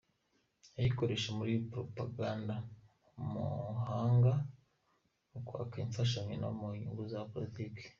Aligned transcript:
-Kuyikoresha 0.71 1.29
muri 1.39 1.53
Propaganda 1.73 2.55
mu 3.31 3.45
mahanga 3.75 4.33
mu 5.31 5.39
kwaka 5.47 5.75
imfashanyo 5.85 6.35
no 6.43 6.49
mu 6.57 6.67
nyungu 6.79 7.03
za 7.11 7.19
politiki. 7.33 7.83